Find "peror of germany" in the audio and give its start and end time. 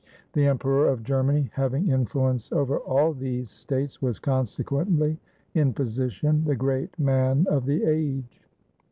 0.57-1.51